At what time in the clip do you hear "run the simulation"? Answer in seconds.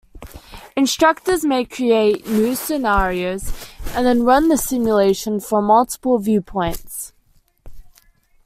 4.23-5.39